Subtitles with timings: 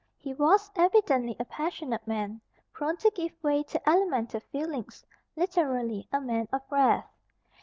[0.17, 2.41] He was evidently a passionate man,
[2.73, 7.05] prone to give way to elemental feelings, literally, "a man of wrath."